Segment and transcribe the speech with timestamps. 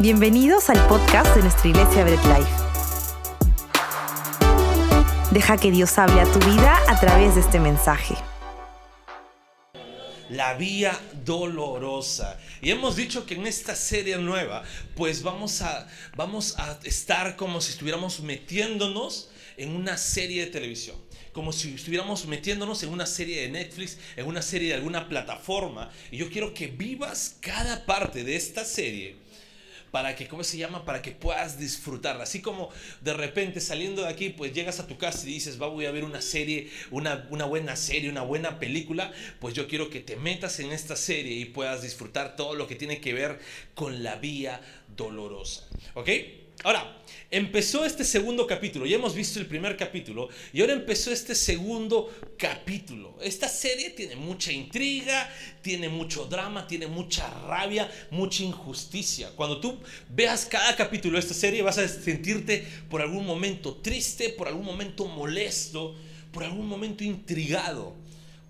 [0.00, 2.50] Bienvenidos al podcast de nuestra iglesia Bread Life.
[5.30, 8.14] Deja que Dios hable a tu vida a través de este mensaje.
[10.30, 12.40] La vía dolorosa.
[12.62, 14.62] Y hemos dicho que en esta serie nueva,
[14.96, 15.86] pues vamos a,
[16.16, 19.28] vamos a estar como si estuviéramos metiéndonos
[19.58, 20.96] en una serie de televisión
[21.32, 25.88] como si estuviéramos metiéndonos en una serie de Netflix, en una serie de alguna plataforma.
[26.10, 29.19] Y yo quiero que vivas cada parte de esta serie
[29.90, 30.84] para que, ¿cómo se llama?
[30.84, 32.24] Para que puedas disfrutarla.
[32.24, 35.66] Así como de repente saliendo de aquí, pues llegas a tu casa y dices, va,
[35.66, 39.90] voy a ver una serie, una, una buena serie, una buena película, pues yo quiero
[39.90, 43.40] que te metas en esta serie y puedas disfrutar todo lo que tiene que ver
[43.74, 44.60] con la vía
[44.96, 45.66] dolorosa.
[45.94, 46.08] ¿Ok?
[46.62, 51.34] Ahora, empezó este segundo capítulo, ya hemos visto el primer capítulo, y ahora empezó este
[51.34, 53.16] segundo capítulo.
[53.22, 59.30] Esta serie tiene mucha intriga, tiene mucho drama, tiene mucha rabia, mucha injusticia.
[59.36, 59.78] Cuando tú
[60.10, 64.66] veas cada capítulo de esta serie vas a sentirte por algún momento triste, por algún
[64.66, 65.96] momento molesto,
[66.30, 67.96] por algún momento intrigado.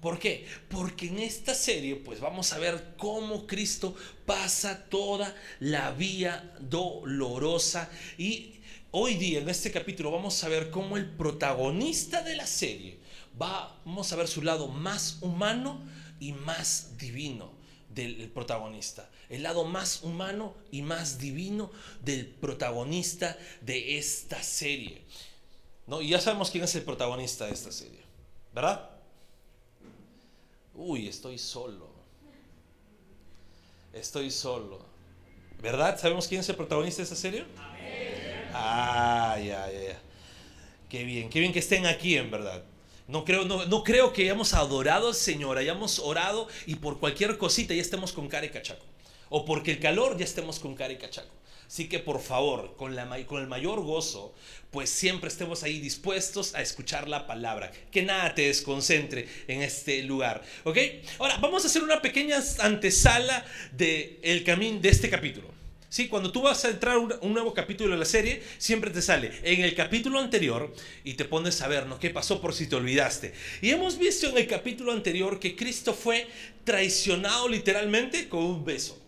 [0.00, 0.46] ¿Por qué?
[0.70, 7.90] Porque en esta serie pues vamos a ver cómo Cristo pasa toda la vía dolorosa
[8.16, 8.60] y
[8.92, 12.98] hoy día en este capítulo vamos a ver cómo el protagonista de la serie
[13.40, 15.82] va, vamos a ver su lado más humano
[16.18, 17.52] y más divino
[17.90, 21.70] del protagonista, el lado más humano y más divino
[22.02, 25.02] del protagonista de esta serie.
[25.86, 26.00] ¿No?
[26.00, 28.00] Y ya sabemos quién es el protagonista de esta serie,
[28.54, 28.99] ¿verdad?
[30.81, 31.91] Uy, estoy solo.
[33.92, 34.81] Estoy solo.
[35.61, 35.98] ¿Verdad?
[36.00, 37.45] ¿Sabemos quién es el protagonista de esta serie?
[38.55, 40.01] Ah, ya, ya, ya.
[40.89, 42.64] Qué bien, qué bien que estén aquí, en verdad.
[43.06, 47.36] No creo, no, no creo que hayamos adorado al Señor, hayamos orado y por cualquier
[47.36, 48.84] cosita ya estemos con cara y cachaco.
[49.28, 51.34] O porque el calor ya estemos con cara y cachaco.
[51.70, 54.34] Así que por favor, con, la, con el mayor gozo,
[54.72, 57.70] pues siempre estemos ahí dispuestos a escuchar la palabra.
[57.92, 60.42] Que nada te desconcentre en este lugar.
[60.64, 60.78] ¿Ok?
[61.20, 65.46] Ahora, vamos a hacer una pequeña antesala del el camino de este capítulo.
[65.89, 69.00] Sí, cuando tú vas a entrar a un, nuevo capítulo de la serie, siempre te
[69.00, 70.74] sale en el capítulo anterior
[71.05, 72.00] y te pones a ver, ¿no?
[72.00, 73.33] ¿Qué pasó por si te olvidaste?
[73.62, 76.27] Y hemos visto en el capítulo anterior que Cristo fue
[76.64, 79.00] traicionado literalmente con un beso.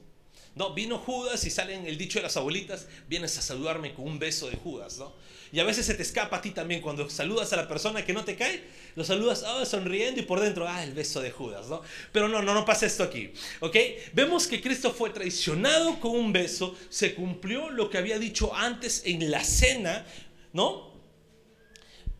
[0.55, 4.19] No, vino Judas y salen el dicho de las abuelitas, vienes a saludarme con un
[4.19, 5.15] beso de Judas, ¿no?
[5.51, 8.13] Y a veces se te escapa a ti también cuando saludas a la persona que
[8.13, 8.63] no te cae,
[8.95, 11.83] lo saludas oh, sonriendo y por dentro, ah, el beso de Judas, ¿no?
[12.13, 13.77] Pero no, no, no pasa esto aquí, ¿ok?
[14.13, 19.03] Vemos que Cristo fue traicionado con un beso, se cumplió lo que había dicho antes
[19.07, 20.07] en la cena,
[20.53, 20.93] ¿no?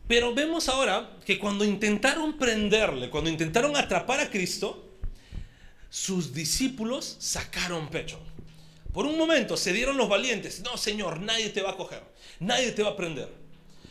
[0.09, 4.92] Pero vemos ahora que cuando intentaron prenderle, cuando intentaron atrapar a Cristo,
[5.93, 8.19] sus discípulos sacaron pecho.
[8.95, 10.61] Por un momento se dieron los valientes.
[10.61, 12.03] No, Señor, nadie te va a coger.
[12.41, 13.29] Nadie te va a prender.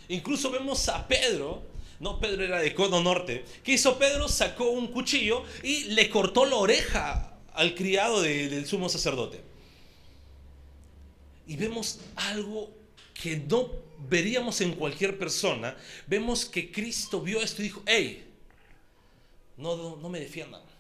[0.10, 1.62] Incluso vemos a Pedro.
[2.00, 3.46] No, Pedro era de Codo Norte.
[3.64, 4.28] ¿Qué hizo Pedro?
[4.28, 9.40] Sacó un cuchillo y le cortó la oreja al criado del sumo sacerdote.
[11.46, 12.72] Y vemos algo
[13.14, 13.70] que no
[14.10, 15.78] veríamos en cualquier persona.
[16.08, 18.28] Vemos que Cristo vio esto y dijo, hey,
[19.58, 20.71] no, no me defiendan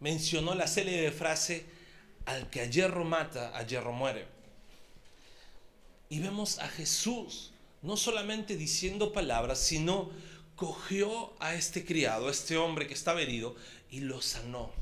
[0.00, 1.64] mencionó la célebre frase,
[2.26, 4.26] al que a hierro mata, a hierro muere.
[6.10, 10.10] Y vemos a Jesús no solamente diciendo palabras, sino
[10.56, 13.54] cogió a este criado, a este hombre que estaba herido,
[13.90, 14.72] y lo sanó.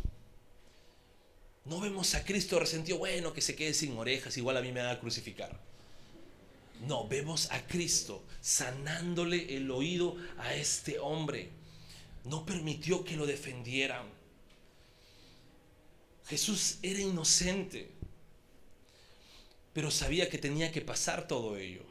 [1.65, 4.81] No vemos a Cristo resentido, bueno, que se quede sin orejas, igual a mí me
[4.81, 5.61] van a crucificar.
[6.87, 11.51] No, vemos a Cristo sanándole el oído a este hombre.
[12.25, 14.07] No permitió que lo defendieran.
[16.29, 17.89] Jesús era inocente,
[19.73, 21.83] pero sabía que tenía que pasar todo ello.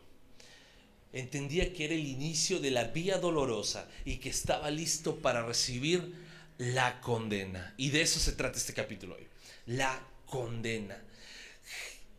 [1.13, 6.13] Entendía que era el inicio de la vía dolorosa y que estaba listo para recibir
[6.57, 7.73] la condena.
[7.77, 9.27] Y de eso se trata este capítulo hoy.
[9.65, 11.01] La condena.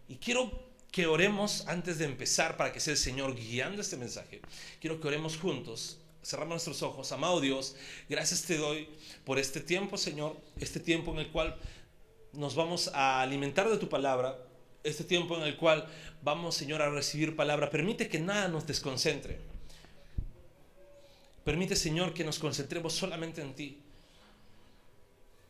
[0.08, 4.41] Y quiero que oremos antes de empezar para que sea el Señor guiando este mensaje.
[4.81, 5.99] Quiero que oremos juntos.
[6.25, 7.12] Cerramos nuestros ojos.
[7.12, 7.76] Amado Dios,
[8.08, 8.88] gracias te doy
[9.25, 10.41] por este tiempo, Señor.
[10.58, 11.58] Este tiempo en el cual
[12.37, 14.38] nos vamos a alimentar de tu palabra,
[14.85, 15.87] este tiempo en el cual
[16.23, 17.71] vamos, Señor, a recibir palabra.
[17.71, 19.38] Permite que nada nos desconcentre.
[21.44, 23.79] Permite, Señor, que nos concentremos solamente en ti.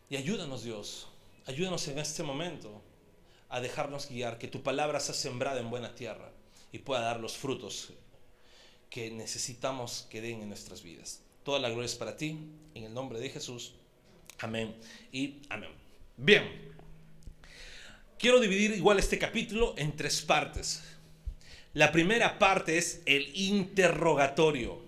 [0.08, 1.08] Y ayúdanos, Dios.
[1.46, 2.82] Ayúdanos en este momento
[3.48, 6.30] a dejarnos guiar, que tu palabra sea sembrada en buena tierra
[6.72, 7.92] y pueda dar los frutos
[8.90, 11.20] que necesitamos que den en nuestras vidas.
[11.44, 12.38] Toda la gloria es para ti,
[12.74, 13.74] en el nombre de Jesús.
[14.38, 14.74] Amén
[15.12, 15.70] y amén.
[16.16, 16.75] Bien.
[18.18, 20.82] Quiero dividir igual este capítulo en tres partes.
[21.74, 24.82] La primera parte es el interrogatorio.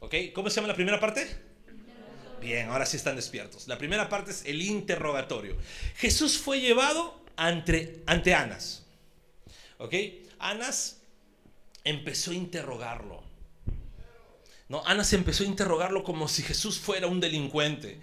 [0.00, 0.14] ¿Ok?
[0.34, 1.26] ¿Cómo se llama la primera parte?
[2.40, 3.66] Bien, ahora sí están despiertos.
[3.68, 5.56] La primera parte es el interrogatorio.
[5.96, 8.84] Jesús fue llevado ante, ante Anas.
[9.78, 9.94] ¿Ok?
[10.38, 10.98] Anas
[11.84, 13.22] empezó a interrogarlo.
[14.68, 18.00] No, Anas empezó a interrogarlo como si Jesús fuera un delincuente.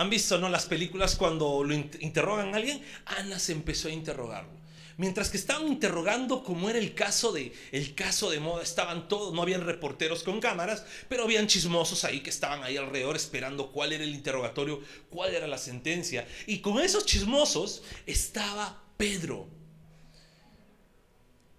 [0.00, 2.82] ¿Han visto no las películas cuando lo interrogan a alguien?
[3.04, 4.58] Anas empezó a interrogarlo.
[4.96, 9.34] Mientras que estaban interrogando como era el caso de el caso de moda, estaban todos,
[9.34, 13.92] no habían reporteros con cámaras, pero habían chismosos ahí que estaban ahí alrededor esperando cuál
[13.92, 14.80] era el interrogatorio,
[15.10, 19.59] cuál era la sentencia, y con esos chismosos estaba Pedro.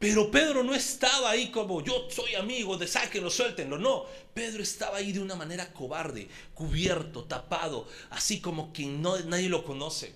[0.01, 3.77] Pero Pedro no estaba ahí como yo soy amigo de sáquenlo, suéltenlo.
[3.77, 9.47] No, Pedro estaba ahí de una manera cobarde, cubierto, tapado, así como que no, nadie
[9.47, 10.15] lo conoce.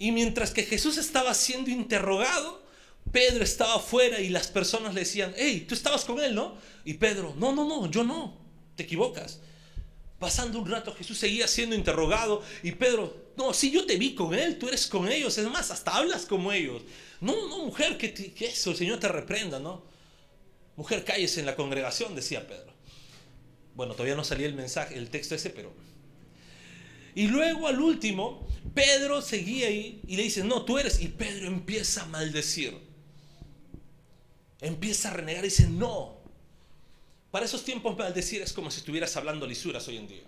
[0.00, 2.60] Y mientras que Jesús estaba siendo interrogado,
[3.12, 6.56] Pedro estaba afuera y las personas le decían, hey, tú estabas con él, ¿no?
[6.84, 8.36] Y Pedro, no, no, no, yo no,
[8.74, 9.38] te equivocas.
[10.18, 14.34] Pasando un rato, Jesús seguía siendo interrogado y Pedro, no, sí, yo te vi con
[14.34, 16.82] él, tú eres con ellos, es más, hasta hablas como ellos.
[17.20, 19.84] No, no, mujer, que, que eso, el Señor te reprenda, ¿no?
[20.76, 22.72] Mujer, cállese en la congregación, decía Pedro.
[23.74, 25.72] Bueno, todavía no salía el mensaje, el texto ese, pero
[27.18, 31.00] y luego al último, Pedro seguía ahí y le dice, no, tú eres.
[31.00, 32.78] Y Pedro empieza a maldecir.
[34.60, 36.17] Empieza a renegar y dice, no.
[37.30, 40.24] Para esos tiempos maldecir es como si estuvieras hablando lisuras hoy en día.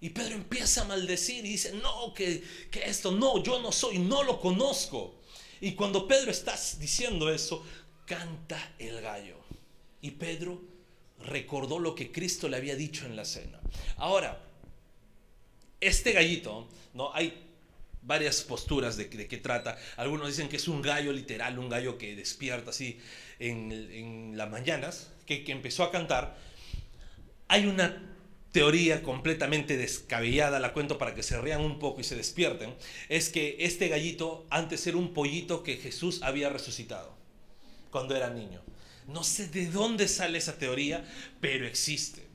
[0.00, 3.98] Y Pedro empieza a maldecir y dice, no, que, que esto, no, yo no soy,
[3.98, 5.20] no lo conozco.
[5.60, 7.64] Y cuando Pedro está diciendo eso,
[8.06, 9.36] canta el gallo.
[10.00, 10.62] Y Pedro
[11.18, 13.60] recordó lo que Cristo le había dicho en la cena.
[13.98, 14.42] Ahora,
[15.80, 17.12] este gallito, ¿no?
[17.14, 17.46] Hay
[18.02, 19.78] varias posturas de, qué trata.
[19.96, 22.98] Algunos dicen que es un gallo literal, un gallo que despierta así
[23.40, 26.36] en, las mañanas, que, que, empezó a cantar.
[27.48, 28.06] Hay una
[28.52, 32.74] teoría completamente descabellada, la cuento para que se rían un poco y se despierten,
[33.08, 37.16] es que este gallito antes era un pollito que Jesús había resucitado
[37.90, 38.62] cuando era niño.
[39.08, 41.04] No sé de dónde sale esa teoría,
[41.40, 42.30] pero existe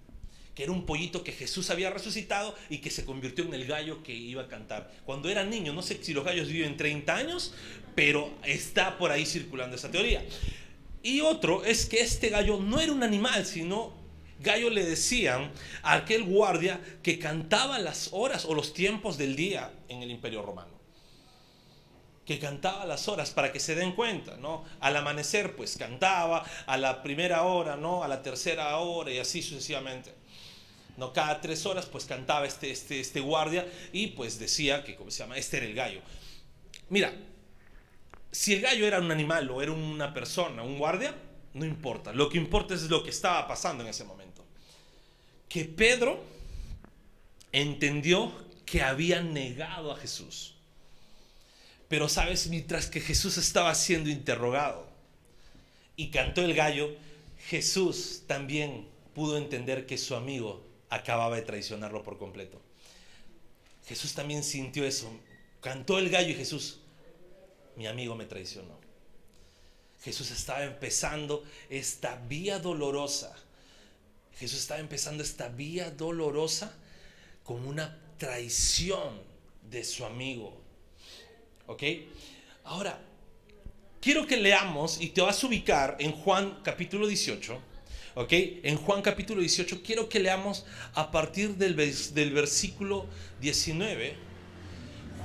[0.56, 4.01] que era un pollito que Jesús había resucitado y que se convirtió en el gallo
[4.04, 4.90] que iba a cantar.
[5.06, 7.54] Cuando era niño, no sé si los gallos viven 30 años,
[7.94, 10.25] pero está por ahí circulando esa teoría.
[11.06, 13.94] Y otro es que este gallo no era un animal, sino
[14.40, 15.52] gallo le decían
[15.84, 20.42] a aquel guardia que cantaba las horas o los tiempos del día en el imperio
[20.42, 20.74] romano
[22.25, 24.66] que cantaba las horas para que se den cuenta, ¿no?
[24.80, 28.04] Al amanecer pues cantaba, a la primera hora, ¿no?
[28.04, 30.12] A la tercera hora y así sucesivamente.
[30.98, 31.13] ¿no?
[31.13, 35.19] Cada tres horas pues cantaba este, este, este guardia y pues decía que, ¿cómo se
[35.19, 35.38] llama?
[35.38, 36.01] Este era el gallo.
[36.90, 37.13] Mira,
[38.36, 41.16] si el gallo era un animal o era una persona, un guardia,
[41.54, 42.12] no importa.
[42.12, 44.44] Lo que importa es lo que estaba pasando en ese momento.
[45.48, 46.22] Que Pedro
[47.54, 48.34] entendió
[48.66, 50.56] que había negado a Jesús.
[51.88, 54.86] Pero sabes, mientras que Jesús estaba siendo interrogado
[55.96, 56.94] y cantó el gallo,
[57.48, 62.62] Jesús también pudo entender que su amigo acababa de traicionarlo por completo.
[63.88, 65.10] Jesús también sintió eso.
[65.62, 66.82] Cantó el gallo y Jesús,
[67.75, 68.77] mi amigo me traicionó.
[70.03, 73.36] Jesús estaba empezando esta vía dolorosa.
[74.38, 76.75] Jesús estaba empezando esta vía dolorosa
[77.44, 79.22] como una traición
[79.70, 80.62] de su amigo.
[81.67, 81.84] ¿Ok?
[82.65, 83.00] Ahora,
[84.01, 87.75] quiero que leamos y te vas a ubicar en Juan capítulo 18
[88.15, 88.32] ¿Ok?
[88.32, 93.08] En Juan capítulo 18 quiero que leamos a partir del, del versículo
[93.41, 94.15] 19.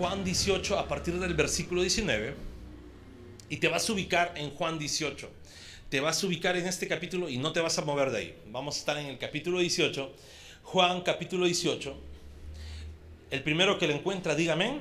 [0.01, 2.35] Juan 18 a partir del versículo 19.
[3.51, 5.29] Y te vas a ubicar en Juan 18.
[5.91, 8.35] Te vas a ubicar en este capítulo y no te vas a mover de ahí.
[8.47, 10.11] Vamos a estar en el capítulo 18.
[10.63, 11.95] Juan capítulo 18.
[13.31, 14.79] El primero que lo encuentra, dígame.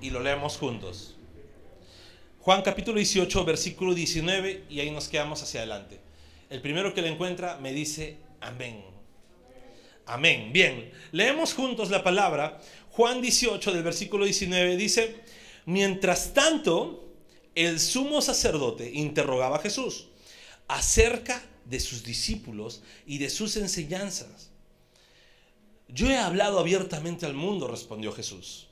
[0.00, 1.16] Y lo leemos juntos.
[2.40, 6.00] Juan capítulo 18, versículo 19, y ahí nos quedamos hacia adelante.
[6.48, 8.91] El primero que le encuentra me dice, amén.
[10.12, 10.52] Amén.
[10.52, 12.60] Bien, leemos juntos la palabra.
[12.90, 15.16] Juan 18 del versículo 19 dice,
[15.64, 17.14] mientras tanto,
[17.54, 20.08] el sumo sacerdote interrogaba a Jesús
[20.68, 24.50] acerca de sus discípulos y de sus enseñanzas.
[25.88, 28.66] Yo he hablado abiertamente al mundo, respondió Jesús.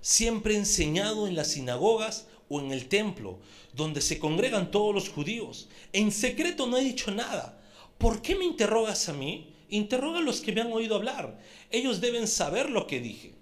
[0.00, 3.40] Siempre he enseñado en las sinagogas o en el templo,
[3.72, 5.68] donde se congregan todos los judíos.
[5.92, 7.60] En secreto no he dicho nada.
[7.98, 9.53] ¿Por qué me interrogas a mí?
[9.74, 11.36] Interroga a los que me han oído hablar.
[11.68, 13.34] Ellos deben saber lo que dije.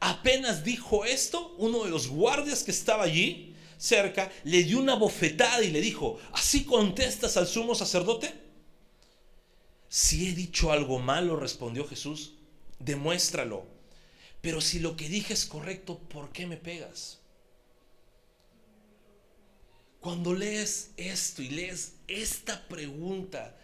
[0.00, 5.62] Apenas dijo esto, uno de los guardias que estaba allí cerca le dio una bofetada
[5.62, 8.34] y le dijo, ¿así contestas al sumo sacerdote?
[9.88, 12.32] Si he dicho algo malo, respondió Jesús,
[12.80, 13.64] demuéstralo.
[14.40, 17.20] Pero si lo que dije es correcto, ¿por qué me pegas?
[20.00, 23.56] Cuando lees esto y lees esta pregunta,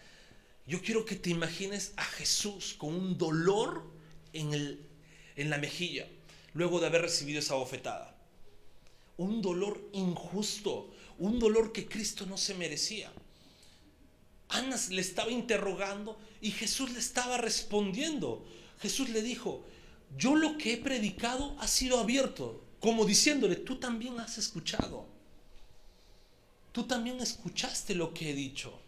[0.65, 3.83] yo quiero que te imagines a Jesús con un dolor
[4.31, 4.85] en, el,
[5.35, 6.07] en la mejilla,
[6.53, 8.15] luego de haber recibido esa bofetada.
[9.17, 13.11] Un dolor injusto, un dolor que Cristo no se merecía.
[14.49, 18.45] Ana le estaba interrogando y Jesús le estaba respondiendo.
[18.79, 19.65] Jesús le dijo,
[20.17, 25.07] yo lo que he predicado ha sido abierto, como diciéndole, tú también has escuchado.
[26.71, 28.82] Tú también escuchaste lo que he dicho.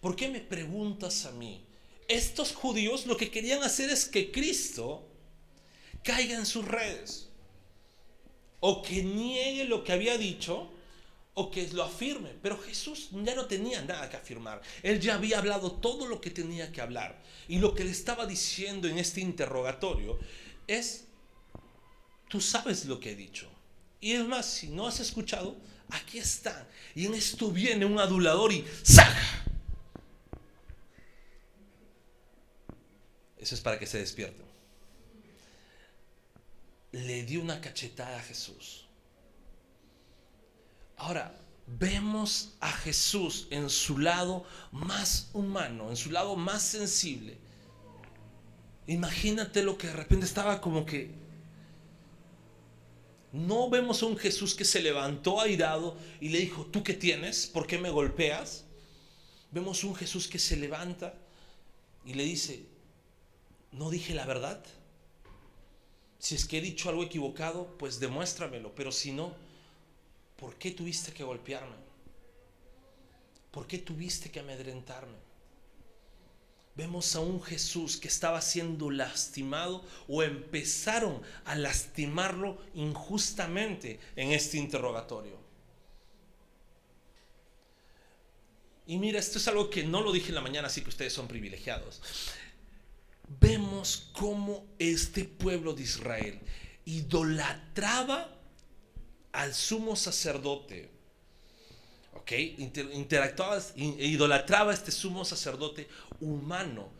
[0.00, 1.64] ¿Por qué me preguntas a mí?
[2.08, 5.06] Estos judíos lo que querían hacer es que Cristo
[6.02, 7.28] caiga en sus redes.
[8.60, 10.70] O que niegue lo que había dicho
[11.34, 12.30] o que lo afirme.
[12.42, 14.60] Pero Jesús ya no tenía nada que afirmar.
[14.82, 17.22] Él ya había hablado todo lo que tenía que hablar.
[17.48, 20.18] Y lo que le estaba diciendo en este interrogatorio
[20.66, 21.04] es,
[22.28, 23.48] tú sabes lo que he dicho.
[24.00, 25.56] Y es más, si no has escuchado,
[25.90, 26.68] aquí está.
[26.94, 29.49] Y en esto viene un adulador y ¡saca!
[33.40, 34.44] Eso es para que se despierten.
[36.92, 38.86] Le dio una cachetada a Jesús.
[40.98, 41.34] Ahora,
[41.66, 47.38] vemos a Jesús en su lado más humano, en su lado más sensible.
[48.86, 51.18] Imagínate lo que de repente estaba como que...
[53.32, 57.46] No vemos a un Jesús que se levantó airado y le dijo, ¿tú qué tienes?
[57.46, 58.64] ¿Por qué me golpeas?
[59.52, 61.14] Vemos un Jesús que se levanta
[62.04, 62.64] y le dice,
[63.72, 64.64] ¿no dije la verdad?
[66.18, 69.34] Si es que he dicho algo equivocado, pues demuéstramelo, pero si no,
[70.36, 71.76] ¿por qué tuviste que golpearme?
[73.50, 75.16] ¿Por qué tuviste que amedrentarme?
[76.76, 84.56] Vemos a un Jesús que estaba siendo lastimado o empezaron a lastimarlo injustamente en este
[84.56, 85.38] interrogatorio.
[88.86, 91.12] Y mira, esto es algo que no lo dije en la mañana, así que ustedes
[91.12, 92.00] son privilegiados.
[93.38, 96.40] Vemos cómo este pueblo de Israel
[96.84, 98.36] idolatraba
[99.32, 100.90] al sumo sacerdote.
[102.14, 102.32] ¿Ok?
[102.92, 105.88] Interactuaba, idolatraba a este sumo sacerdote
[106.20, 106.90] humano,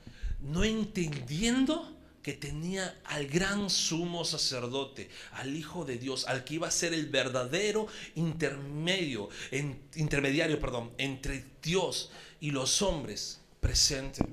[0.40, 6.68] no entendiendo que tenía al gran sumo sacerdote, al Hijo de Dios, al que iba
[6.68, 9.30] a ser el verdadero intermedio,
[9.96, 14.25] intermediario, perdón, entre Dios y los hombres presente.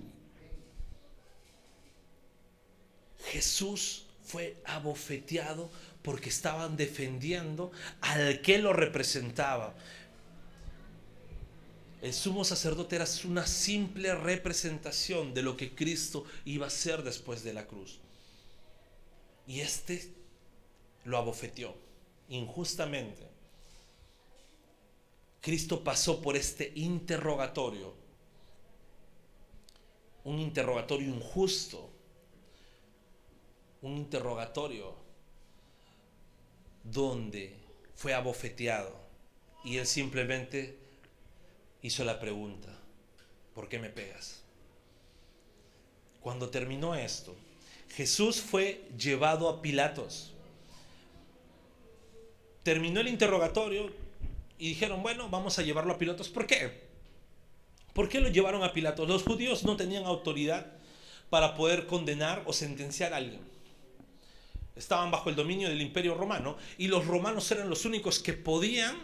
[3.32, 5.70] Jesús fue abofeteado
[6.02, 9.74] porque estaban defendiendo al que lo representaba.
[12.02, 17.44] El sumo sacerdote era una simple representación de lo que Cristo iba a hacer después
[17.44, 18.00] de la cruz.
[19.48, 20.12] Y este
[21.06, 21.76] lo abofeteó
[22.30, 23.24] injustamente.
[25.42, 27.94] Cristo pasó por este interrogatorio,
[30.26, 31.90] un interrogatorio injusto,
[33.82, 34.96] un interrogatorio
[36.84, 37.56] donde
[37.96, 38.96] fue abofeteado
[39.64, 40.78] y él simplemente
[41.82, 42.70] hizo la pregunta,
[43.54, 44.42] ¿por qué me pegas?
[46.22, 47.36] Cuando terminó esto,
[47.96, 50.34] Jesús fue llevado a Pilatos.
[52.64, 53.92] Terminó el interrogatorio
[54.58, 56.30] y dijeron, bueno, vamos a llevarlo a Pilatos.
[56.30, 56.88] ¿Por qué?
[57.94, 59.08] ¿Por qué lo llevaron a Pilatos?
[59.08, 60.74] Los judíos no tenían autoridad
[61.30, 63.57] para poder condenar o sentenciar a alguien
[64.78, 68.98] estaban bajo el dominio del imperio romano y los romanos eran los únicos que podían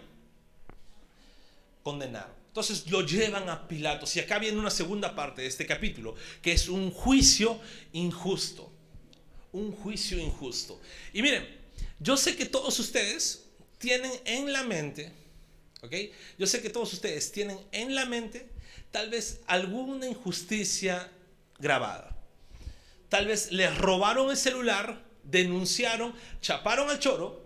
[1.84, 2.34] condenar.
[2.48, 6.52] Entonces lo llevan a Pilatos y acá viene una segunda parte de este capítulo, que
[6.52, 7.60] es un juicio
[7.94, 8.72] injusto.
[9.52, 10.80] Un juicio injusto.
[11.14, 11.48] Y miren,
[12.00, 13.46] yo sé que todos ustedes
[13.80, 15.12] tienen en la mente,
[15.82, 15.94] ¿ok?
[16.38, 18.50] Yo sé que todos ustedes tienen en la mente
[18.92, 21.12] tal vez alguna injusticia
[21.58, 22.16] grabada.
[23.10, 27.44] Tal vez les robaron el celular denunciaron, chaparon al choro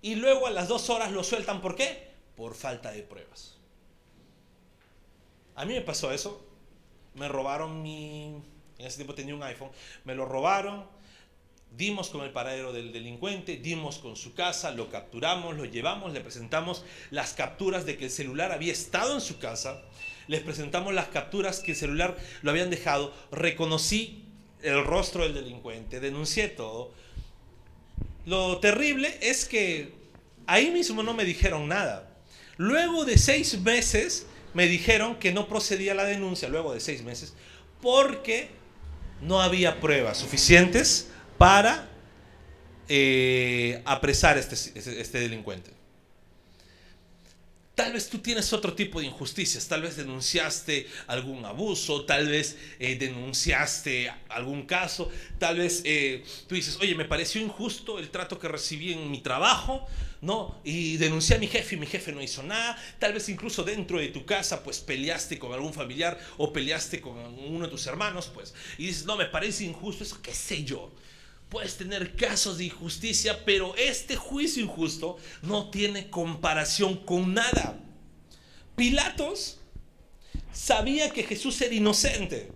[0.00, 1.60] y luego a las dos horas lo sueltan.
[1.60, 2.12] ¿Por qué?
[2.36, 3.56] Por falta de pruebas.
[5.54, 6.44] A mí me pasó eso.
[7.14, 8.42] Me robaron mi...
[8.78, 9.70] En ese tiempo tenía un iPhone.
[10.04, 10.86] Me lo robaron.
[11.70, 16.20] Dimos con el paradero del delincuente, dimos con su casa, lo capturamos, lo llevamos, le
[16.20, 19.80] presentamos las capturas de que el celular había estado en su casa,
[20.26, 24.21] les presentamos las capturas que el celular lo habían dejado, reconocí
[24.62, 26.92] el rostro del delincuente, denuncié todo.
[28.24, 29.92] lo terrible es que
[30.46, 32.08] ahí mismo no me dijeron nada.
[32.56, 37.34] Luego de seis meses me dijeron que no procedía la denuncia, luego de seis meses,
[37.80, 38.50] porque
[39.20, 41.88] no había pruebas suficientes para
[42.88, 45.81] eh, apresar a este, este, este delincuente.
[47.74, 52.58] Tal vez tú tienes otro tipo de injusticias, tal vez denunciaste algún abuso, tal vez
[52.78, 58.38] eh, denunciaste algún caso, tal vez eh, tú dices, oye, me pareció injusto el trato
[58.38, 59.86] que recibí en mi trabajo,
[60.20, 60.60] ¿no?
[60.64, 63.98] Y denuncié a mi jefe y mi jefe no hizo nada, tal vez incluso dentro
[63.98, 68.30] de tu casa, pues peleaste con algún familiar o peleaste con uno de tus hermanos,
[68.34, 70.92] pues, y dices, no, me parece injusto, eso qué sé yo.
[71.52, 77.78] Puedes tener casos de injusticia, pero este juicio injusto no tiene comparación con nada.
[78.74, 79.58] Pilatos
[80.50, 82.50] sabía que Jesús era inocente.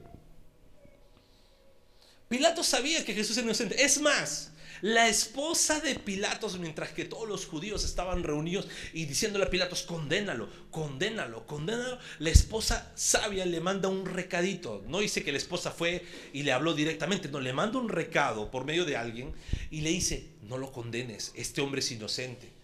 [2.30, 3.84] Pilatos sabía que Jesús era inocente.
[3.84, 4.52] Es más,
[4.82, 9.82] la esposa de Pilatos, mientras que todos los judíos estaban reunidos y diciéndole a Pilatos,
[9.82, 14.84] condénalo, condénalo, condénalo, la esposa sabia le manda un recadito.
[14.86, 18.50] No dice que la esposa fue y le habló directamente, no, le manda un recado
[18.50, 19.32] por medio de alguien
[19.70, 22.56] y le dice, no lo condenes, este hombre es inocente.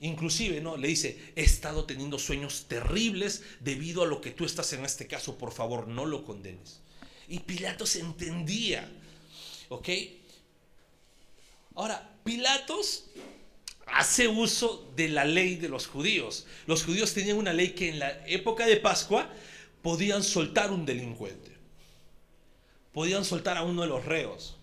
[0.00, 0.76] Inclusive, ¿no?
[0.76, 5.06] Le dice, he estado teniendo sueños terribles debido a lo que tú estás en este
[5.06, 6.80] caso, por favor, no lo condenes.
[7.28, 8.88] Y Pilatos entendía,
[9.68, 9.88] ¿ok?
[11.76, 13.04] Ahora, Pilatos
[13.86, 16.46] hace uso de la ley de los judíos.
[16.66, 19.30] Los judíos tenían una ley que en la época de Pascua
[19.82, 21.52] podían soltar un delincuente.
[22.92, 24.56] Podían soltar a uno de los reos.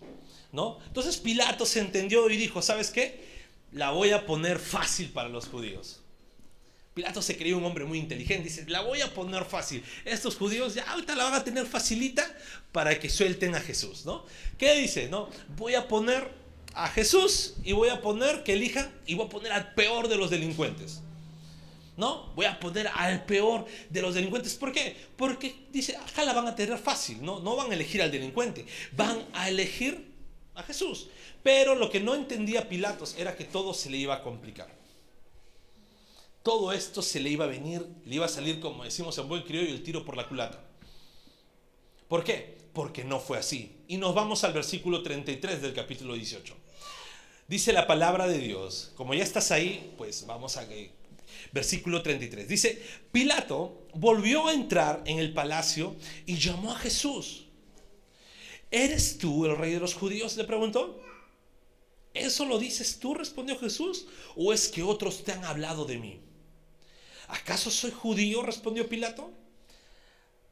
[0.52, 0.78] ¿no?
[0.86, 3.24] Entonces Pilatos entendió y dijo, ¿sabes qué?
[3.72, 6.00] La voy a poner fácil para los judíos.
[6.94, 8.48] Pilatos se creía un hombre muy inteligente.
[8.48, 9.82] Dice, la voy a poner fácil.
[10.04, 12.24] Estos judíos ya ahorita la van a tener facilita
[12.70, 14.24] para que suelten a Jesús, ¿no?
[14.58, 15.08] ¿Qué dice?
[15.08, 16.43] No, voy a poner
[16.74, 20.16] a Jesús y voy a poner que elija y voy a poner al peor de
[20.16, 21.00] los delincuentes.
[21.96, 22.32] ¿No?
[22.34, 24.54] Voy a poner al peor de los delincuentes.
[24.54, 24.96] ¿Por qué?
[25.16, 27.38] Porque dice, acá la van a tener fácil, ¿no?
[27.38, 30.12] No van a elegir al delincuente, van a elegir
[30.54, 31.06] a Jesús.
[31.44, 34.74] Pero lo que no entendía Pilatos era que todo se le iba a complicar.
[36.42, 39.42] Todo esto se le iba a venir, le iba a salir, como decimos en buen
[39.42, 40.60] criollo, el tiro por la culata.
[42.08, 42.63] ¿Por qué?
[42.74, 43.76] Porque no fue así.
[43.88, 46.54] Y nos vamos al versículo 33 del capítulo 18.
[47.48, 48.92] Dice la palabra de Dios.
[48.96, 50.66] Como ya estás ahí, pues vamos a
[51.52, 52.48] versículo 33.
[52.48, 52.82] Dice,
[53.12, 55.94] Pilato volvió a entrar en el palacio
[56.26, 57.46] y llamó a Jesús.
[58.70, 60.36] ¿Eres tú el rey de los judíos?
[60.36, 61.00] Le preguntó.
[62.12, 63.14] ¿Eso lo dices tú?
[63.14, 64.06] respondió Jesús.
[64.34, 66.20] ¿O es que otros te han hablado de mí?
[67.28, 68.42] ¿Acaso soy judío?
[68.42, 69.32] respondió Pilato.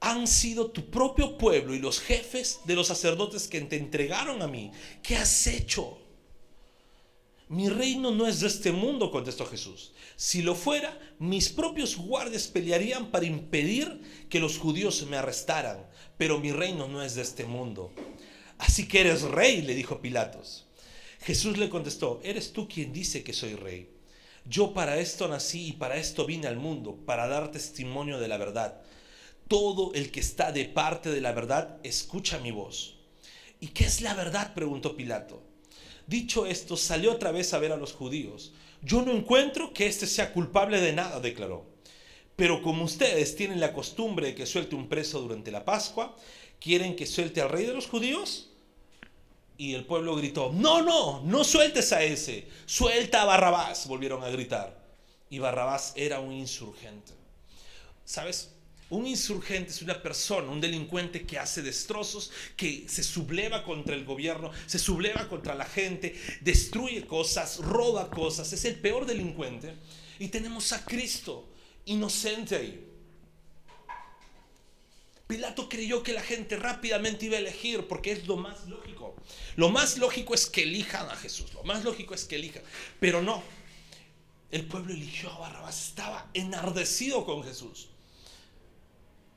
[0.02, 4.48] Han sido tu propio pueblo y los jefes de los sacerdotes que te entregaron a
[4.48, 4.72] mí.
[5.02, 5.98] ¿Qué has hecho?
[7.48, 9.92] Mi reino no es de este mundo, contestó Jesús.
[10.16, 15.86] Si lo fuera, mis propios guardias pelearían para impedir que los judíos me arrestaran,
[16.16, 17.92] pero mi reino no es de este mundo.
[18.58, 20.66] Así que eres rey, le dijo Pilatos.
[21.20, 23.88] Jesús le contestó, eres tú quien dice que soy rey.
[24.44, 28.38] Yo para esto nací y para esto vine al mundo, para dar testimonio de la
[28.38, 28.81] verdad.
[29.52, 32.94] Todo el que está de parte de la verdad escucha mi voz.
[33.60, 34.54] ¿Y qué es la verdad?
[34.54, 35.42] preguntó Pilato.
[36.06, 38.54] Dicho esto, salió otra vez a ver a los judíos.
[38.80, 41.66] Yo no encuentro que éste sea culpable de nada, declaró.
[42.34, 46.16] Pero como ustedes tienen la costumbre de que suelte un preso durante la Pascua,
[46.58, 48.52] ¿quieren que suelte al rey de los judíos?
[49.58, 54.30] Y el pueblo gritó, no, no, no sueltes a ese, suelta a Barrabás, volvieron a
[54.30, 54.82] gritar.
[55.28, 57.12] Y Barrabás era un insurgente.
[58.06, 58.52] ¿Sabes?
[58.92, 64.04] Un insurgente es una persona, un delincuente que hace destrozos, que se subleva contra el
[64.04, 69.76] gobierno, se subleva contra la gente, destruye cosas, roba cosas, es el peor delincuente.
[70.18, 71.48] Y tenemos a Cristo,
[71.86, 72.86] inocente ahí.
[75.26, 79.16] Pilato creyó que la gente rápidamente iba a elegir porque es lo más lógico.
[79.56, 82.62] Lo más lógico es que elijan a Jesús, lo más lógico es que elijan.
[83.00, 83.42] Pero no,
[84.50, 87.88] el pueblo eligió a Barrabás, estaba enardecido con Jesús.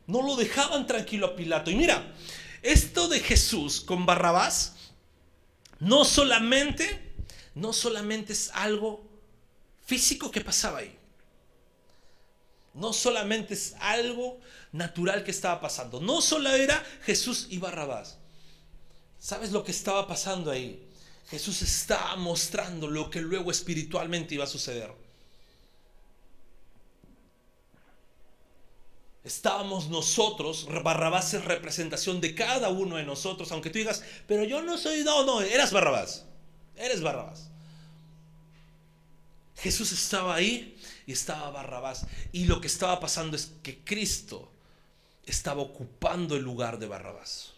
[0.07, 1.71] No lo dejaban tranquilo a Pilato.
[1.71, 2.13] Y mira,
[2.61, 4.75] esto de Jesús con Barrabás
[5.79, 7.13] no solamente,
[7.53, 9.07] no solamente es algo
[9.85, 10.97] físico que pasaba ahí.
[12.73, 14.39] No solamente es algo
[14.71, 16.01] natural que estaba pasando.
[16.01, 18.17] No solo era Jesús y Barrabás.
[19.17, 20.87] ¿Sabes lo que estaba pasando ahí?
[21.29, 24.91] Jesús estaba mostrando lo que luego espiritualmente iba a suceder.
[29.25, 34.61] Estábamos nosotros, Barrabás es representación de cada uno de nosotros, aunque tú digas, pero yo
[34.61, 36.25] no soy, no, no, eras Barrabás,
[36.77, 37.49] eres Barrabás.
[39.57, 42.05] Jesús estaba ahí y estaba Barrabás.
[42.31, 44.51] Y lo que estaba pasando es que Cristo
[45.25, 47.53] estaba ocupando el lugar de Barrabás.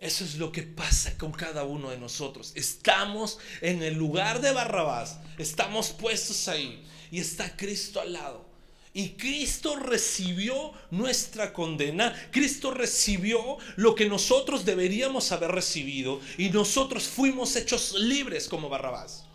[0.00, 2.52] Eso es lo que pasa con cada uno de nosotros.
[2.54, 5.18] Estamos en el lugar de Barrabás.
[5.38, 6.84] Estamos puestos ahí.
[7.10, 8.47] Y está Cristo al lado.
[8.94, 12.14] Y Cristo recibió nuestra condena.
[12.30, 16.20] Cristo recibió lo que nosotros deberíamos haber recibido.
[16.36, 19.27] Y nosotros fuimos hechos libres como Barrabás.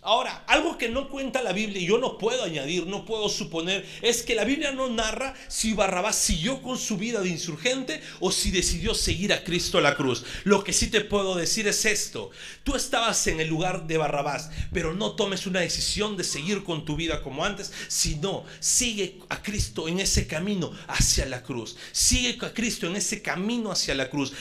[0.00, 3.84] Ahora, algo que no cuenta la Biblia y yo no puedo añadir, no puedo suponer,
[4.00, 8.30] es que la Biblia no narra si Barrabás siguió con su vida de insurgente o
[8.30, 10.24] si decidió seguir a Cristo a la cruz.
[10.44, 12.30] Lo que sí te puedo decir es esto,
[12.62, 16.84] tú estabas en el lugar de Barrabás, pero no tomes una decisión de seguir con
[16.84, 21.76] tu vida como antes, sino sigue a Cristo en ese camino hacia la cruz.
[21.90, 24.32] Sigue a Cristo en ese camino hacia la cruz.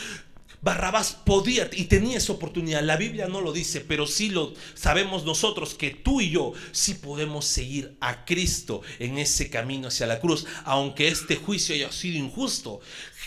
[0.61, 2.81] Barrabás podía y tenía esa oportunidad.
[2.81, 6.95] La Biblia no lo dice, pero sí lo sabemos nosotros que tú y yo sí
[6.95, 10.45] podemos seguir a Cristo en ese camino hacia la cruz.
[10.65, 12.81] Aunque este juicio haya sido injusto,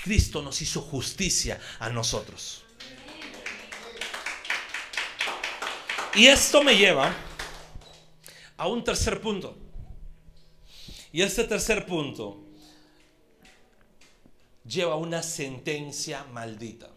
[0.04, 2.62] Cristo nos hizo justicia a nosotros.
[6.14, 7.14] Y esto me lleva
[8.56, 9.56] a un tercer punto.
[11.12, 12.44] Y este tercer punto
[14.64, 16.90] lleva una sentencia maldita.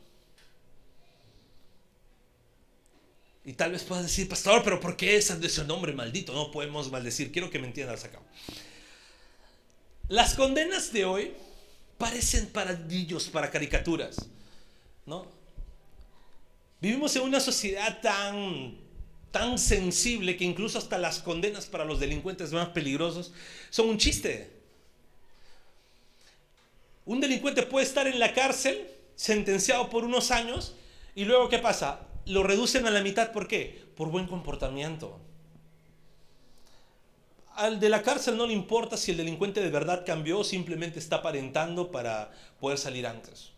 [3.45, 6.34] Y tal vez puedas decir, pastor, pero ¿por qué es de nombre maldito?
[6.34, 7.32] No podemos maldecir.
[7.32, 8.19] Quiero que me entiendas acá.
[10.08, 11.34] Las condenas de hoy
[11.97, 14.15] parecen para niños, para caricaturas.
[15.06, 15.27] ¿No?
[16.79, 18.77] Vivimos en una sociedad tan,
[19.32, 23.34] tan sensible que incluso hasta las condenas para los delincuentes más peligrosos
[23.69, 24.51] son un chiste.
[27.06, 30.75] Un delincuente puede estar en la cárcel, sentenciado por unos años,
[31.15, 32.08] y luego ¿qué pasa?
[32.25, 33.83] Lo reducen a la mitad, ¿por qué?
[33.95, 35.19] Por buen comportamiento.
[37.55, 40.99] Al de la cárcel no le importa si el delincuente de verdad cambió o simplemente
[40.99, 43.51] está aparentando para poder salir antes.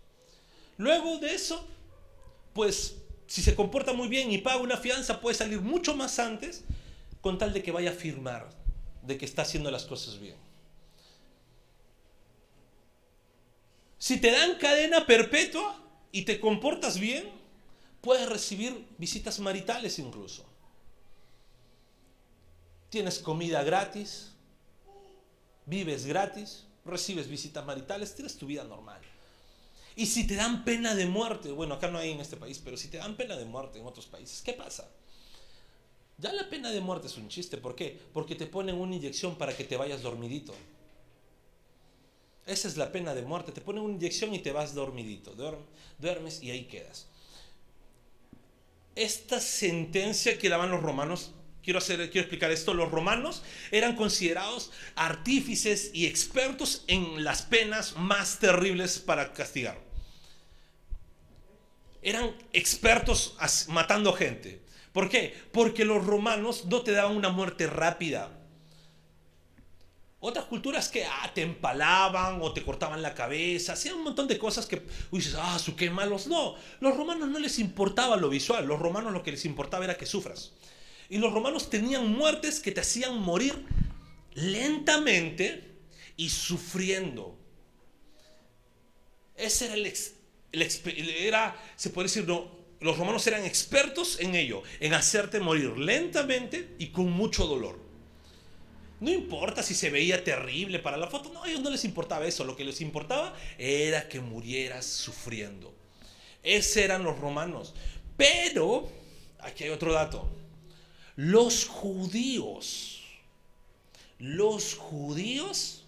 [0.77, 1.65] Luego de eso,
[2.53, 2.97] pues
[3.27, 6.63] si se comporta muy bien y paga una fianza, puede salir mucho más antes
[7.21, 8.49] con tal de que vaya a firmar
[9.01, 10.35] de que está haciendo las cosas bien.
[13.97, 17.44] Si te dan cadena perpetua y te comportas bien,
[18.05, 20.45] Puedes recibir visitas maritales incluso.
[22.91, 24.29] Tienes comida gratis,
[25.65, 29.01] vives gratis, recibes visitas maritales, tienes tu vida normal.
[29.95, 32.77] Y si te dan pena de muerte, bueno, acá no hay en este país, pero
[32.77, 34.87] si te dan pena de muerte en otros países, ¿qué pasa?
[36.19, 37.99] Ya la pena de muerte es un chiste, ¿por qué?
[38.13, 40.53] Porque te ponen una inyección para que te vayas dormidito.
[42.45, 45.33] Esa es la pena de muerte, te ponen una inyección y te vas dormidito,
[45.97, 47.07] duermes y ahí quedas
[48.95, 54.71] esta sentencia que daban los romanos, quiero, hacer, quiero explicar esto, los romanos eran considerados
[54.95, 59.79] artífices y expertos en las penas más terribles para castigar.
[62.01, 63.35] Eran expertos
[63.67, 64.61] matando gente.
[64.93, 65.35] ¿Por qué?
[65.51, 68.44] Porque los romanos no te daban una muerte rápida
[70.25, 74.39] otras culturas que ah, te empalaban o te cortaban la cabeza, hacían un montón de
[74.39, 76.25] cosas que dices, ah, su qué malos.
[76.25, 79.97] No, los romanos no les importaba lo visual, los romanos lo que les importaba era
[79.97, 80.53] que sufras.
[81.09, 83.65] Y los romanos tenían muertes que te hacían morir
[84.33, 85.77] lentamente
[86.17, 87.37] y sufriendo.
[89.35, 94.63] Ese era el, el era, se puede decir, no, los romanos eran expertos en ello,
[94.79, 97.84] en hacerte morir lentamente y con mucho dolor.
[98.99, 102.25] No importa si se veía terrible para la foto, no, a ellos no les importaba
[102.25, 105.73] eso, lo que les importaba era que murieras sufriendo.
[106.43, 107.73] Esos eran los romanos.
[108.15, 108.89] Pero,
[109.39, 110.29] aquí hay otro dato,
[111.15, 113.01] los judíos,
[114.19, 115.85] los judíos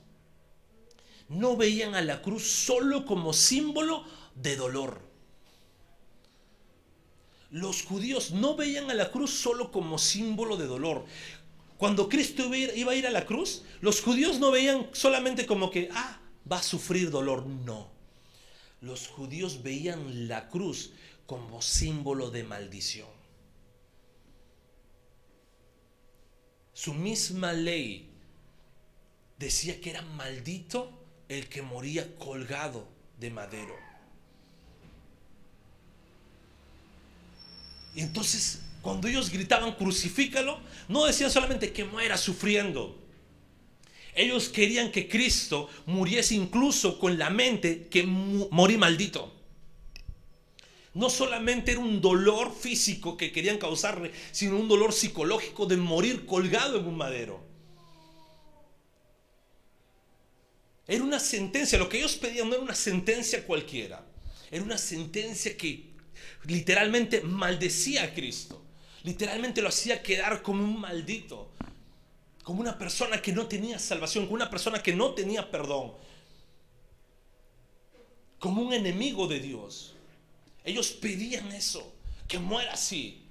[1.30, 4.04] no veían a la cruz solo como símbolo
[4.36, 5.08] de dolor.
[7.50, 11.06] Los judíos no veían a la cruz solo como símbolo de dolor.
[11.78, 15.90] Cuando Cristo iba a ir a la cruz, los judíos no veían solamente como que,
[15.94, 16.20] ah,
[16.52, 17.46] va a sufrir dolor.
[17.46, 17.90] No.
[18.82, 20.92] Los judíos veían la cruz
[21.28, 23.10] como símbolo de maldición.
[26.74, 28.10] Su misma ley
[29.38, 30.92] decía que era maldito
[31.28, 32.88] el que moría colgado
[33.20, 33.76] de madero.
[37.96, 43.04] Y entonces cuando ellos gritaban crucifícalo, no decían solamente que muera sufriendo.
[44.16, 49.34] Ellos querían que Cristo muriese incluso con la mente que morí maldito.
[50.94, 56.26] No solamente era un dolor físico que querían causarle, sino un dolor psicológico de morir
[56.26, 57.46] colgado en un madero.
[60.88, 64.04] Era una sentencia, lo que ellos pedían no era una sentencia cualquiera,
[64.50, 65.92] era una sentencia que
[66.46, 68.66] literalmente maldecía a Cristo,
[69.08, 71.50] literalmente lo hacía quedar como un maldito,
[72.44, 75.94] como una persona que no tenía salvación, como una persona que no tenía perdón,
[78.38, 79.96] como un enemigo de Dios.
[80.66, 81.90] Ellos pedían eso,
[82.28, 83.24] que muera así.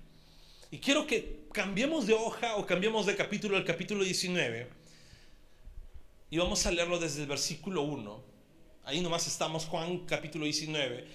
[0.70, 4.70] Y quiero que cambiemos de hoja o cambiemos de capítulo al capítulo 19
[6.30, 8.24] y vamos a leerlo desde el versículo 1.
[8.84, 11.06] Ahí nomás estamos, Juan capítulo 19.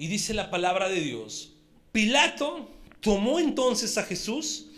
[0.00, 1.52] Y dice la palabra de Dios,
[1.92, 4.68] Pilato tomó entonces a Jesús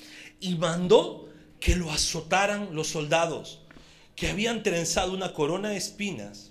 [0.41, 1.29] y mandó
[1.61, 3.61] que lo azotaran los soldados
[4.17, 6.51] que habían trenzado una corona de espinas.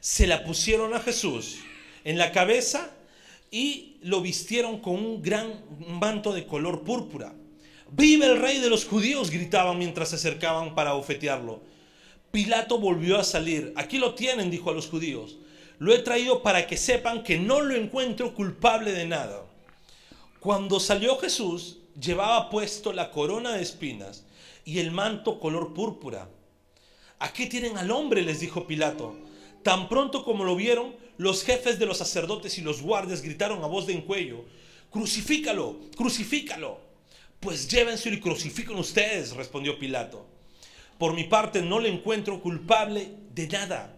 [0.00, 1.58] Se la pusieron a Jesús
[2.02, 2.90] en la cabeza
[3.50, 5.62] y lo vistieron con un gran
[6.00, 7.32] manto de color púrpura
[7.90, 11.62] Vive el rey de los judíos, gritaban mientras se acercaban para ofetearlo.
[12.32, 13.72] Pilato volvió a salir.
[13.76, 15.38] Aquí lo tienen, dijo a los judíos.
[15.78, 19.44] Lo he traído para que sepan que no lo encuentro culpable de nada.
[20.40, 24.24] Cuando salió Jesús, llevaba puesto la corona de espinas
[24.64, 26.28] y el manto color púrpura.
[27.20, 29.16] Aquí tienen al hombre, les dijo Pilato.
[29.62, 33.66] Tan pronto como lo vieron, los jefes de los sacerdotes y los guardias gritaron a
[33.66, 34.44] voz de encuello,
[34.90, 36.80] crucifícalo, crucifícalo.
[37.40, 40.26] Pues llévenselo y crucifiquen ustedes, respondió Pilato.
[40.98, 43.97] Por mi parte no le encuentro culpable de nada.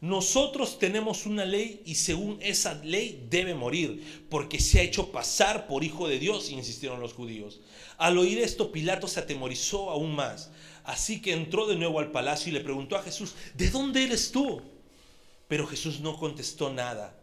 [0.00, 5.66] Nosotros tenemos una ley y según esa ley debe morir, porque se ha hecho pasar
[5.66, 7.60] por hijo de Dios, insistieron los judíos.
[7.96, 10.50] Al oír esto, Pilato se atemorizó aún más.
[10.84, 14.30] Así que entró de nuevo al palacio y le preguntó a Jesús, ¿de dónde eres
[14.30, 14.62] tú?
[15.48, 17.18] Pero Jesús no contestó nada.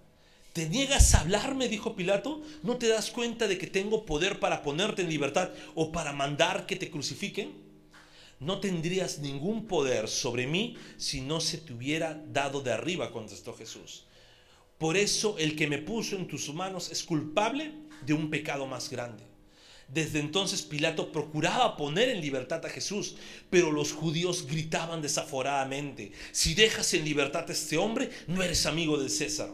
[0.54, 1.68] ¿Te niegas a hablarme?
[1.68, 2.42] dijo Pilato.
[2.64, 6.66] ¿No te das cuenta de que tengo poder para ponerte en libertad o para mandar
[6.66, 7.63] que te crucifiquen?
[8.40, 13.54] No tendrías ningún poder sobre mí si no se te hubiera dado de arriba, contestó
[13.54, 14.06] Jesús.
[14.78, 17.72] Por eso el que me puso en tus manos es culpable
[18.06, 19.24] de un pecado más grande.
[19.88, 23.16] Desde entonces Pilato procuraba poner en libertad a Jesús,
[23.50, 28.98] pero los judíos gritaban desaforadamente, si dejas en libertad a este hombre, no eres amigo
[28.98, 29.52] del César.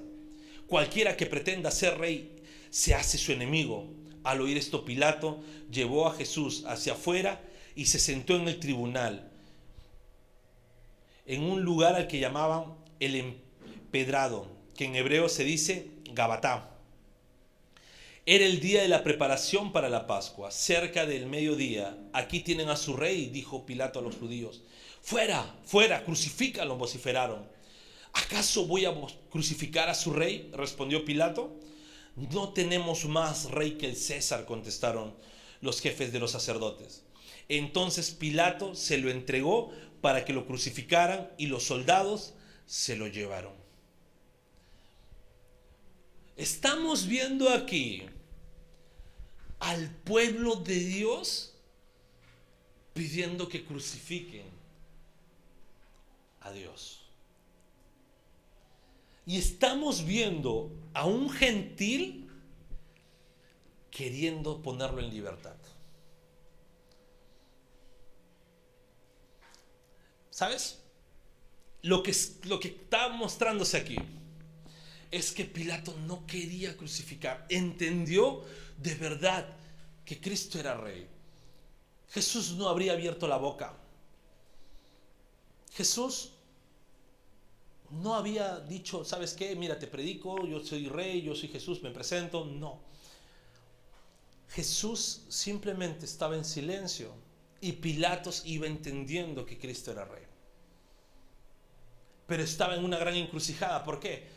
[0.67, 2.35] Cualquiera que pretenda ser rey
[2.69, 3.87] se hace su enemigo.
[4.23, 7.43] Al oír esto, Pilato llevó a Jesús hacia afuera
[7.75, 9.29] y se sentó en el tribunal,
[11.25, 16.75] en un lugar al que llamaban el empedrado, que en hebreo se dice Gabatá.
[18.25, 21.97] Era el día de la preparación para la Pascua, cerca del mediodía.
[22.13, 24.61] Aquí tienen a su rey, dijo Pilato a los judíos.
[25.01, 27.47] Fuera, fuera, crucifícalo, vociferaron.
[28.13, 28.93] ¿Acaso voy a
[29.29, 30.51] crucificar a su rey?
[30.53, 31.59] respondió Pilato.
[32.15, 35.15] No tenemos más rey que el César, contestaron
[35.61, 37.03] los jefes de los sacerdotes.
[37.49, 42.35] Entonces Pilato se lo entregó para que lo crucificaran y los soldados
[42.65, 43.53] se lo llevaron.
[46.37, 48.03] Estamos viendo aquí
[49.59, 51.53] al pueblo de Dios
[52.93, 54.45] pidiendo que crucifiquen
[56.41, 57.01] a Dios.
[59.25, 62.29] Y estamos viendo a un gentil
[63.91, 65.58] queriendo ponerlo en libertad.
[70.39, 70.79] ¿Sabes?
[71.81, 73.97] Lo que, lo que está mostrándose aquí
[75.11, 78.45] es que Pilato no quería crucificar, entendió
[78.77, 79.45] de verdad
[80.05, 81.05] que Cristo era rey.
[82.07, 83.75] Jesús no habría abierto la boca.
[85.73, 86.31] Jesús
[87.89, 89.57] no había dicho, ¿sabes qué?
[89.57, 92.45] Mira, te predico, yo soy rey, yo soy Jesús, me presento.
[92.45, 92.79] No.
[94.47, 97.11] Jesús simplemente estaba en silencio
[97.59, 100.28] y Pilatos iba entendiendo que Cristo era rey.
[102.29, 103.83] Pero estaba en una gran encrucijada.
[103.83, 104.27] ¿Por qué?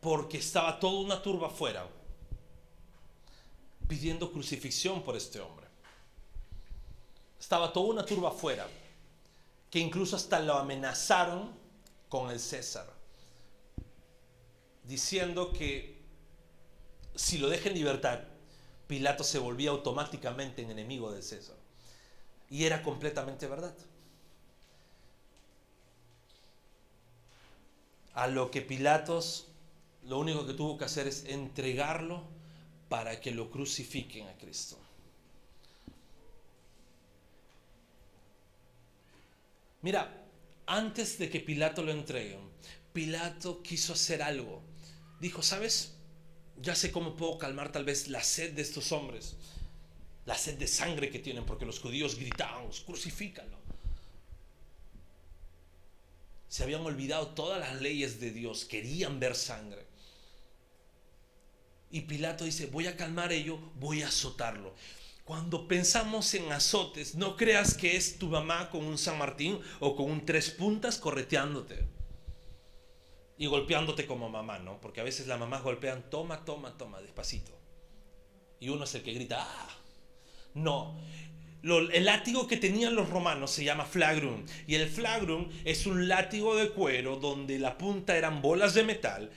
[0.00, 1.86] Porque estaba toda una turba afuera
[3.86, 5.66] pidiendo crucifixión por este hombre.
[7.38, 8.66] Estaba toda una turba afuera
[9.70, 11.50] que incluso hasta lo amenazaron
[12.08, 12.86] con el César,
[14.84, 16.00] diciendo que
[17.14, 18.20] si lo deja en libertad,
[18.86, 21.56] Pilato se volvía automáticamente en enemigo del César.
[22.48, 23.74] Y era completamente verdad.
[28.14, 29.48] A lo que Pilatos
[30.04, 32.24] lo único que tuvo que hacer es entregarlo
[32.88, 34.78] para que lo crucifiquen a Cristo.
[39.82, 40.12] Mira,
[40.66, 42.38] antes de que Pilato lo entregue,
[42.92, 44.62] Pilato quiso hacer algo.
[45.20, 45.94] Dijo, ¿sabes?
[46.60, 49.36] Ya sé cómo puedo calmar tal vez la sed de estos hombres,
[50.26, 53.61] la sed de sangre que tienen, porque los judíos gritaban, crucifícalo.
[56.52, 59.86] Se habían olvidado todas las leyes de Dios, querían ver sangre.
[61.90, 64.74] Y Pilato dice, voy a calmar ello, voy a azotarlo.
[65.24, 69.96] Cuando pensamos en azotes, no creas que es tu mamá con un San Martín o
[69.96, 71.86] con un tres puntas correteándote
[73.38, 74.78] y golpeándote como mamá, ¿no?
[74.78, 77.58] Porque a veces las mamás golpean, toma, toma, toma, despacito.
[78.60, 79.68] Y uno es el que grita, ¡ah!
[80.52, 81.00] No.
[81.62, 84.44] El látigo que tenían los romanos se llama flagrum.
[84.66, 89.30] Y el flagrum es un látigo de cuero donde la punta eran bolas de metal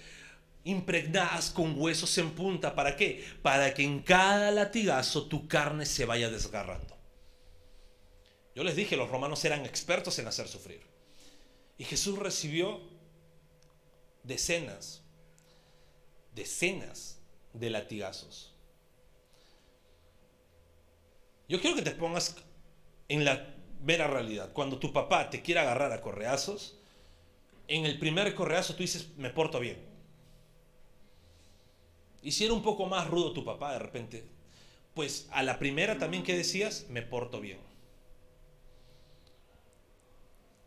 [0.63, 2.75] impregnadas con huesos en punta.
[2.75, 3.23] ¿Para qué?
[3.41, 6.97] Para que en cada latigazo tu carne se vaya desgarrando.
[8.55, 10.81] Yo les dije, los romanos eran expertos en hacer sufrir.
[11.77, 12.81] Y Jesús recibió
[14.23, 15.03] decenas,
[16.33, 17.19] decenas
[17.53, 18.54] de latigazos.
[21.47, 22.35] Yo quiero que te pongas
[23.07, 24.51] en la mera realidad.
[24.53, 26.77] Cuando tu papá te quiere agarrar a correazos,
[27.67, 29.95] en el primer correazo tú dices, me porto bien
[32.25, 34.25] y si era un poco más rudo tu papá de repente,
[34.95, 37.59] pues a la primera también que decías, me porto bien.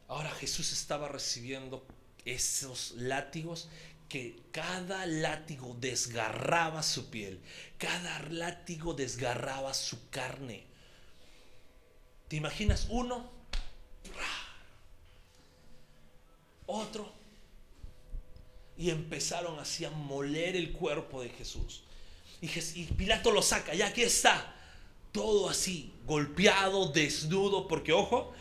[0.06, 1.84] Ahora Jesús estaba recibiendo
[2.24, 3.68] esos látigos
[4.08, 7.40] que cada látigo desgarraba su piel,
[7.76, 10.67] cada látigo desgarraba su carne.
[12.28, 13.30] ¿Te imaginas uno?
[16.66, 17.18] Otro
[18.78, 21.82] y empezaron así a moler el cuerpo de Jesús.
[22.40, 24.54] Y, Pilato lo saca, ya aquí está,
[25.10, 28.32] todo así, golpeado, desnudo, porque ojo,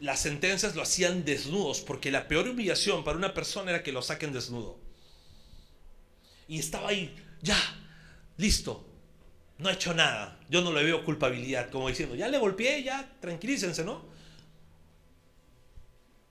[0.00, 4.00] las sentencias lo hacían desnudos, porque la peor humillación para una persona era que lo
[4.00, 4.78] saquen desnudo.
[6.48, 7.58] Y estaba ahí, ya,
[8.38, 8.85] listo,
[9.58, 13.16] no ha hecho nada, yo no le veo culpabilidad, como diciendo, ya le golpeé, ya,
[13.20, 14.04] tranquilícense, ¿no?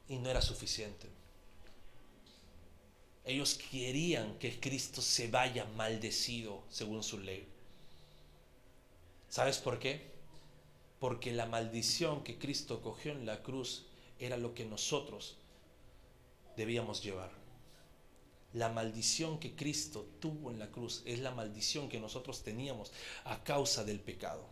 [0.07, 1.07] Y no era suficiente.
[3.23, 7.47] Ellos querían que Cristo se vaya maldecido según su ley.
[9.29, 10.13] ¿Sabes por qué?
[10.99, 13.85] Porque la maldición que Cristo cogió en la cruz
[14.19, 15.37] era lo que nosotros
[16.55, 17.44] debíamos llevar.
[18.55, 22.93] La maldición que Cristo tuvo en la cruz es la maldición que nosotros teníamos
[23.25, 24.47] a causa del pecado.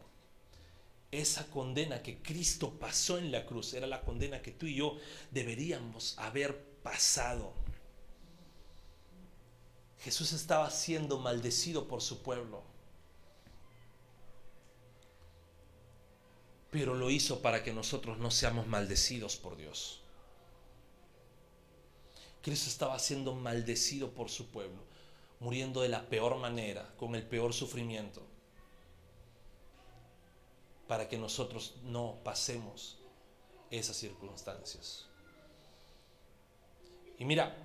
[1.09, 4.97] Esa condena que Cristo pasó en la cruz era la condena que tú y yo
[5.31, 7.53] deberíamos haber pasado.
[9.99, 12.61] Jesús estaba siendo maldecido por su pueblo.
[16.71, 20.02] Pero lo hizo para que nosotros no seamos maldecidos por Dios.
[22.43, 24.83] Cristo estaba siendo maldecido por su pueblo,
[25.39, 28.21] muriendo de la peor manera, con el peor sufrimiento,
[30.85, 32.97] para que nosotros no pasemos
[33.71, 35.07] esas circunstancias.
[37.17, 37.55] Y mira,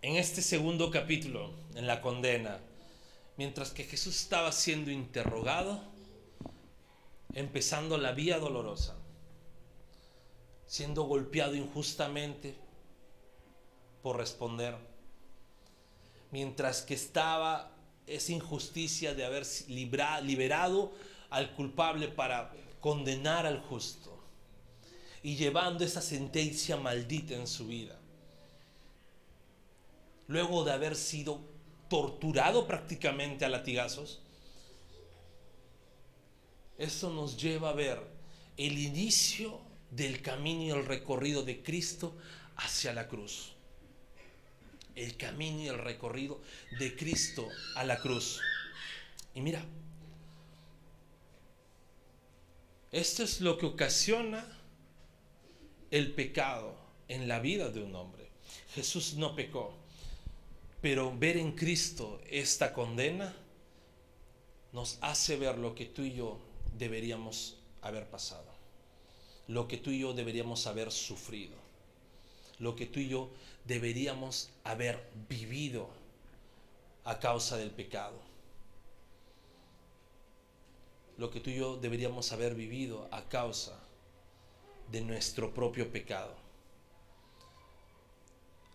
[0.00, 2.60] en este segundo capítulo, en la condena,
[3.36, 5.82] mientras que Jesús estaba siendo interrogado,
[7.34, 8.96] empezando la vía dolorosa,
[10.66, 12.63] siendo golpeado injustamente
[14.04, 14.76] por responder,
[16.30, 17.72] mientras que estaba
[18.06, 20.92] esa injusticia de haber liberado
[21.30, 24.22] al culpable para condenar al justo
[25.22, 27.98] y llevando esa sentencia maldita en su vida
[30.26, 31.40] luego de haber sido
[31.88, 34.20] torturado prácticamente a latigazos,
[36.76, 38.02] eso nos lleva a ver
[38.58, 42.18] el inicio del camino y el recorrido de Cristo
[42.56, 43.53] hacia la cruz.
[44.94, 46.40] El camino y el recorrido
[46.78, 48.40] de Cristo a la cruz.
[49.34, 49.64] Y mira,
[52.92, 54.46] esto es lo que ocasiona
[55.90, 56.76] el pecado
[57.08, 58.28] en la vida de un hombre.
[58.74, 59.74] Jesús no pecó.
[60.80, 63.34] Pero ver en Cristo esta condena
[64.72, 66.38] nos hace ver lo que tú y yo
[66.76, 68.52] deberíamos haber pasado,
[69.46, 71.54] lo que tú y yo deberíamos haber sufrido,
[72.58, 73.30] lo que tú y yo
[73.64, 75.88] deberíamos haber vivido
[77.04, 78.20] a causa del pecado,
[81.16, 83.78] lo que tú y yo deberíamos haber vivido a causa
[84.90, 86.34] de nuestro propio pecado.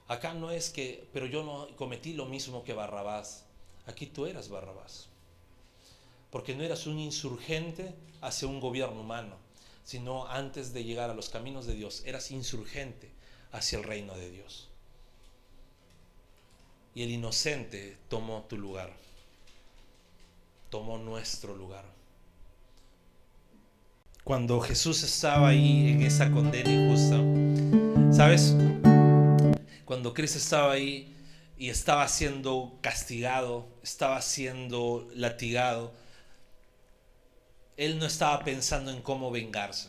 [0.07, 3.45] Acá no es que, pero yo no cometí lo mismo que Barrabás.
[3.85, 5.09] Aquí tú eras Barrabás.
[6.31, 9.37] Porque no eras un insurgente hacia un gobierno humano,
[9.83, 13.11] sino antes de llegar a los caminos de Dios, eras insurgente
[13.51, 14.68] hacia el reino de Dios.
[16.99, 18.91] Y el inocente tomó tu lugar,
[20.69, 21.85] tomó nuestro lugar.
[24.25, 27.21] Cuando Jesús estaba ahí en esa condena injusta,
[28.13, 28.53] ¿sabes?
[29.85, 31.15] Cuando Cristo estaba ahí
[31.57, 35.93] y estaba siendo castigado, estaba siendo latigado,
[37.77, 39.87] Él no estaba pensando en cómo vengarse.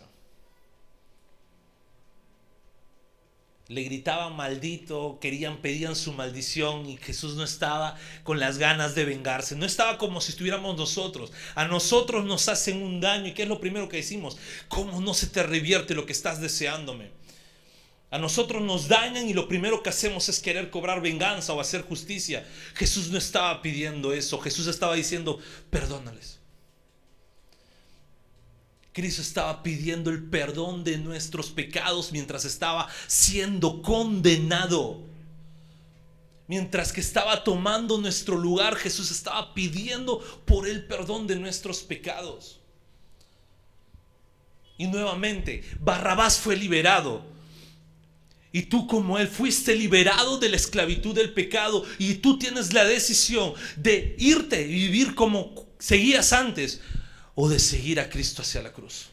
[3.70, 9.04] Le gritaban maldito, querían, pedían su maldición y Jesús no estaba con las ganas de
[9.04, 11.30] vengarse, no estaba como si estuviéramos nosotros.
[11.54, 14.38] A nosotros nos hacen un daño y ¿qué es lo primero que decimos?
[14.66, 17.12] ¿Cómo no se te revierte lo que estás deseándome?
[18.10, 21.82] A nosotros nos dañan y lo primero que hacemos es querer cobrar venganza o hacer
[21.82, 22.44] justicia.
[22.74, 25.38] Jesús no estaba pidiendo eso, Jesús estaba diciendo,
[25.70, 26.39] perdónales.
[28.92, 35.02] Cristo estaba pidiendo el perdón de nuestros pecados mientras estaba siendo condenado.
[36.48, 42.58] Mientras que estaba tomando nuestro lugar, Jesús estaba pidiendo por el perdón de nuestros pecados.
[44.76, 47.22] Y nuevamente, Barrabás fue liberado.
[48.50, 52.84] Y tú como Él fuiste liberado de la esclavitud del pecado y tú tienes la
[52.84, 56.80] decisión de irte y vivir como seguías antes
[57.34, 59.08] o de seguir a Cristo hacia la cruz.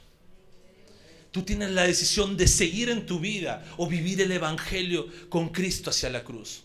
[1.31, 5.89] Tú tienes la decisión de seguir en tu vida o vivir el Evangelio con Cristo
[5.89, 6.63] hacia la cruz.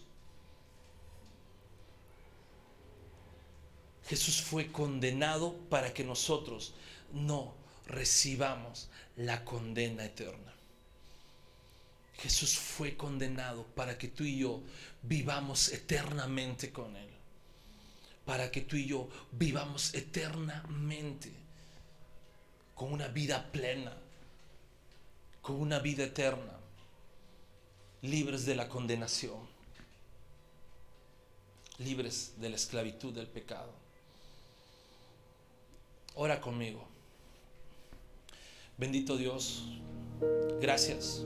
[4.08, 6.74] Jesús fue condenado para que nosotros
[7.12, 7.54] no
[7.86, 10.52] recibamos la condena eterna.
[12.18, 14.62] Jesús fue condenado para que tú y yo
[15.02, 17.08] vivamos eternamente con Él.
[18.24, 21.41] Para que tú y yo vivamos eternamente
[22.74, 23.96] con una vida plena,
[25.40, 26.58] con una vida eterna,
[28.02, 29.40] libres de la condenación,
[31.78, 33.72] libres de la esclavitud del pecado.
[36.14, 36.84] Ora conmigo.
[38.76, 39.64] Bendito Dios,
[40.60, 41.24] gracias.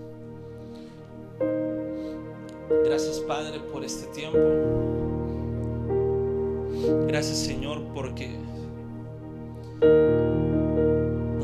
[2.84, 4.38] Gracias Padre por este tiempo.
[7.06, 8.36] Gracias Señor porque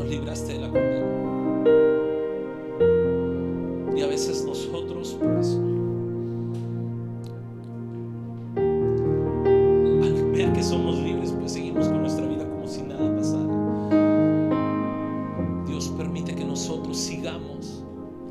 [0.04, 1.06] libraste de la condena.
[3.96, 5.58] Y a veces nosotros, pues,
[10.02, 13.42] al ver que somos libres, pues seguimos con nuestra vida como si nada pasara.
[15.66, 17.84] Dios permite que nosotros sigamos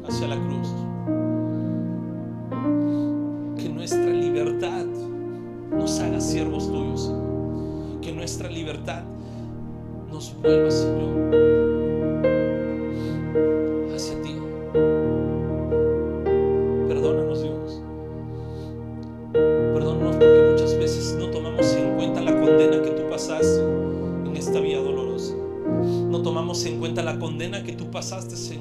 [0.07, 0.67] hacia la cruz.
[3.57, 4.86] Que nuestra libertad
[5.72, 7.13] nos haga siervos tuyos.
[8.01, 9.03] Que nuestra libertad
[10.11, 11.50] nos vuelva, Señor,
[28.01, 28.61] pasaste, Señor.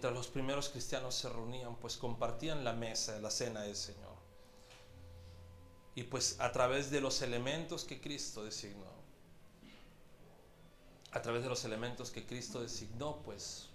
[0.00, 4.16] mientras los primeros cristianos se reunían, pues compartían la mesa, la cena del Señor.
[5.94, 8.90] Y pues a través de los elementos que Cristo designó,
[11.12, 13.68] a través de los elementos que Cristo designó, pues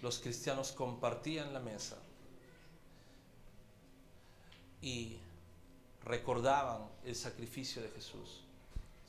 [0.00, 1.98] los cristianos compartían la mesa
[4.80, 5.18] y
[6.02, 8.40] recordaban el sacrificio de Jesús.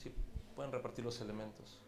[0.04, 0.12] ¿Sí?
[0.58, 1.85] Pueden repartir los elementos.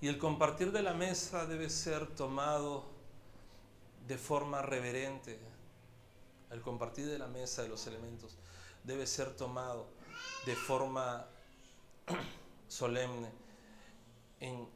[0.00, 2.84] Y el compartir de la mesa debe ser tomado
[4.06, 5.38] de forma reverente.
[6.50, 8.36] El compartir de la mesa de los elementos
[8.84, 9.86] debe ser tomado
[10.46, 11.26] de forma
[12.68, 13.30] solemne,
[14.40, 14.68] en,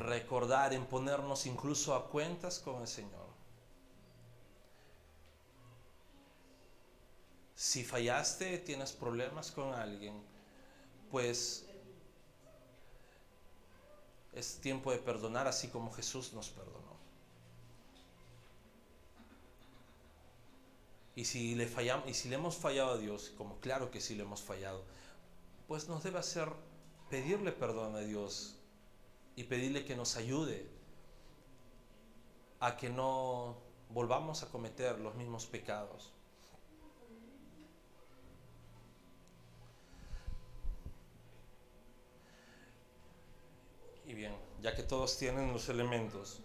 [0.00, 3.28] recordar, en ponernos incluso a cuentas con el Señor.
[7.54, 10.22] Si fallaste, tienes problemas con alguien,
[11.10, 11.67] pues
[14.32, 16.98] es tiempo de perdonar así como Jesús nos perdonó.
[21.16, 24.14] Y si le fallamos, y si le hemos fallado a Dios, como claro que sí
[24.14, 24.84] le hemos fallado,
[25.66, 26.48] pues nos debe hacer
[27.10, 28.56] pedirle perdón a Dios
[29.34, 30.68] y pedirle que nos ayude
[32.60, 33.56] a que no
[33.90, 36.12] volvamos a cometer los mismos pecados.
[44.06, 44.32] Y bien,
[44.62, 46.40] ya que todos tienen los elementos,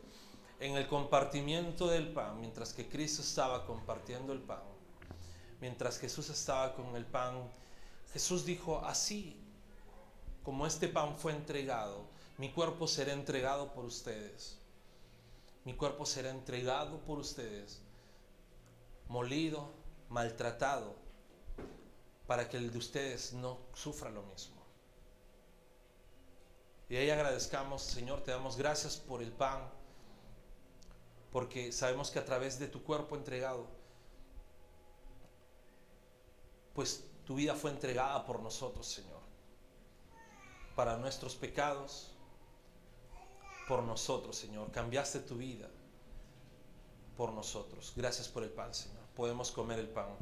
[0.59, 4.63] en el compartimiento del pan, mientras que Cristo estaba compartiendo el pan,
[5.59, 7.49] mientras Jesús estaba con el pan,
[8.13, 9.39] Jesús dijo, así
[10.43, 12.05] como este pan fue entregado,
[12.37, 14.59] mi cuerpo será entregado por ustedes.
[15.65, 17.81] Mi cuerpo será entregado por ustedes,
[19.07, 19.71] molido,
[20.09, 20.95] maltratado,
[22.27, 24.52] para que el de ustedes no sufra lo mismo.
[26.93, 29.67] Y ahí agradezcamos, Señor, te damos gracias por el pan,
[31.31, 33.65] porque sabemos que a través de tu cuerpo entregado,
[36.75, 39.21] pues tu vida fue entregada por nosotros, Señor,
[40.75, 42.11] para nuestros pecados,
[43.67, 44.69] por nosotros, Señor.
[44.69, 45.71] Cambiaste tu vida
[47.17, 47.93] por nosotros.
[47.95, 49.01] Gracias por el pan, Señor.
[49.15, 50.15] Podemos comer el pan.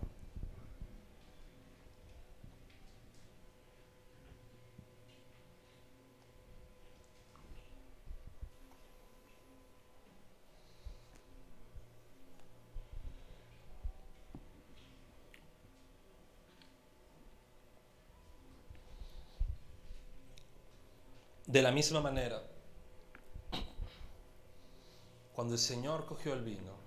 [21.51, 22.41] De la misma manera,
[25.33, 26.77] cuando el Señor cogió el vino,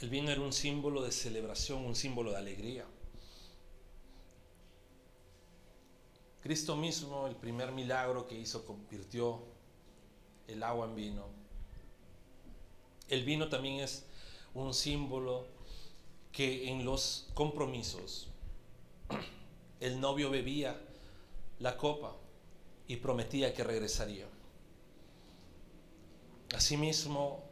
[0.00, 2.84] el vino era un símbolo de celebración, un símbolo de alegría.
[6.42, 9.40] Cristo mismo, el primer milagro que hizo, convirtió
[10.46, 11.24] el agua en vino.
[13.08, 14.04] El vino también es
[14.52, 15.46] un símbolo
[16.32, 18.28] que en los compromisos
[19.80, 20.78] el novio bebía
[21.64, 22.14] la copa
[22.86, 24.26] y prometía que regresaría.
[26.54, 27.42] Asimismo,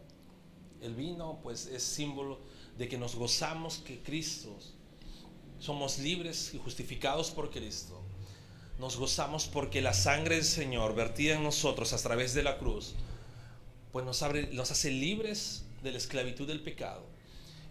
[0.82, 2.38] el vino pues es símbolo
[2.76, 4.54] de que nos gozamos que Cristo,
[5.58, 8.02] somos libres y justificados por Cristo.
[8.78, 12.94] Nos gozamos porque la sangre del Señor vertida en nosotros a través de la cruz,
[13.92, 17.06] pues nos, abre, nos hace libres de la esclavitud del pecado.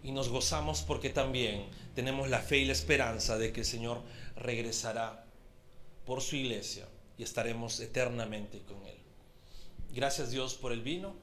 [0.02, 4.02] Y nos gozamos porque también tenemos la fe y la esperanza de que el Señor
[4.34, 5.21] regresará
[6.12, 6.86] por su iglesia
[7.16, 8.98] y estaremos eternamente con Él.
[9.94, 11.14] Gracias Dios por el vino,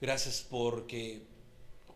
[0.00, 1.26] gracias porque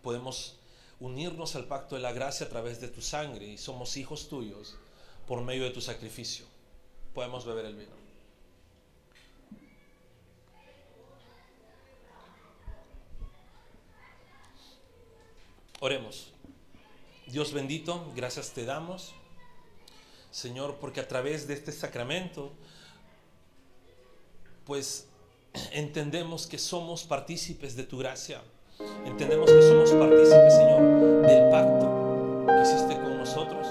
[0.02, 0.58] podemos
[1.00, 4.76] unirnos al pacto de la gracia a través de tu sangre y somos hijos tuyos
[5.26, 6.44] por medio de tu sacrificio.
[7.14, 7.96] Podemos beber el vino.
[15.80, 16.34] Oremos.
[17.26, 19.14] Dios bendito, gracias te damos
[20.30, 22.52] Señor, porque a través de este sacramento,
[24.64, 25.06] pues
[25.72, 28.42] entendemos que somos partícipes de tu gracia.
[29.04, 30.82] Entendemos que somos partícipes, Señor,
[31.26, 33.66] del pacto que hiciste con nosotros.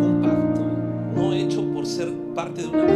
[0.00, 0.60] Un pacto
[1.18, 2.86] no hecho por ser parte de una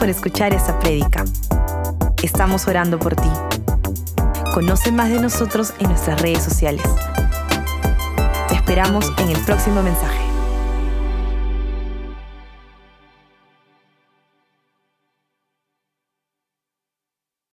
[0.00, 1.24] por escuchar esta prédica.
[2.22, 3.28] Estamos orando por ti.
[4.54, 6.86] Conoce más de nosotros en nuestras redes sociales.
[8.48, 10.29] Te esperamos en el próximo mensaje.